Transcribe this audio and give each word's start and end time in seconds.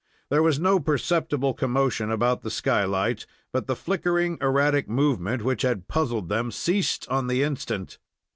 There 0.31 0.41
was 0.41 0.59
no 0.59 0.79
perceptible 0.79 1.53
commotion 1.53 2.09
about 2.09 2.41
the 2.41 2.49
skylight, 2.49 3.27
but 3.53 3.67
the 3.67 3.75
flickering, 3.75 4.39
erratic 4.41 4.89
movement 4.89 5.43
which 5.43 5.61
had 5.61 5.87
puzzled 5.87 6.27
them 6.27 6.49
ceased 6.49 7.07
on 7.07 7.27
the 7.27 7.43
instant. 7.43 7.99